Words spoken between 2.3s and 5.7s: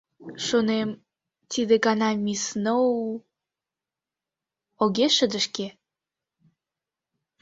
Сноу... огеш шыдешке.